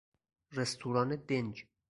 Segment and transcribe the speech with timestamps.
[0.51, 1.65] رستوران دنج